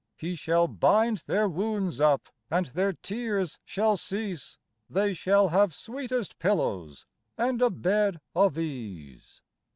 [0.17, 4.57] He shall bind their wounds up and their tears shall cease:
[4.89, 7.05] They shall have sweetest pillows
[7.37, 9.43] and a bed of ease.